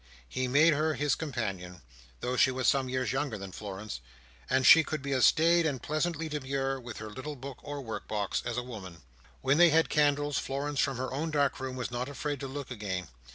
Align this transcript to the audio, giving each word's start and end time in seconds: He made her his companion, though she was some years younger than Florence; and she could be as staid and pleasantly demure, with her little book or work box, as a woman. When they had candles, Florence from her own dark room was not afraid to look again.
He 0.27 0.47
made 0.47 0.73
her 0.73 0.95
his 0.95 1.13
companion, 1.13 1.83
though 2.21 2.35
she 2.35 2.49
was 2.49 2.67
some 2.67 2.89
years 2.89 3.11
younger 3.11 3.37
than 3.37 3.51
Florence; 3.51 3.99
and 4.49 4.65
she 4.65 4.83
could 4.83 5.03
be 5.03 5.11
as 5.11 5.27
staid 5.27 5.63
and 5.63 5.79
pleasantly 5.79 6.27
demure, 6.27 6.79
with 6.79 6.97
her 6.97 7.11
little 7.11 7.35
book 7.35 7.59
or 7.61 7.81
work 7.83 8.07
box, 8.07 8.41
as 8.43 8.57
a 8.57 8.63
woman. 8.63 9.03
When 9.41 9.59
they 9.59 9.69
had 9.69 9.89
candles, 9.89 10.39
Florence 10.39 10.79
from 10.79 10.97
her 10.97 11.13
own 11.13 11.29
dark 11.29 11.59
room 11.59 11.75
was 11.75 11.91
not 11.91 12.09
afraid 12.09 12.39
to 12.39 12.47
look 12.47 12.71
again. 12.71 13.09